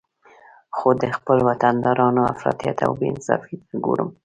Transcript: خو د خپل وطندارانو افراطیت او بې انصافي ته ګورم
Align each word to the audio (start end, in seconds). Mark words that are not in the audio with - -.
خو 0.75 0.89
د 1.01 1.03
خپل 1.17 1.37
وطندارانو 1.49 2.21
افراطیت 2.33 2.77
او 2.85 2.91
بې 2.99 3.07
انصافي 3.13 3.55
ته 3.65 3.73
ګورم 3.85 4.09